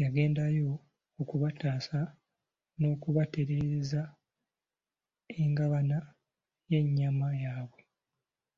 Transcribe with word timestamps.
Yagendayo 0.00 0.70
okubataasa 1.20 2.00
n'okubatereereza 2.80 4.02
engabana 5.42 5.98
y'ennyama 6.70 7.28
yaabwe. 7.42 7.80